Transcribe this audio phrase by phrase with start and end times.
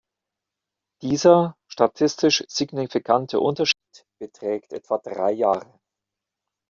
[1.03, 5.79] Dieser statistisch signifikante Unterschied beträgt etwa drei Jahre.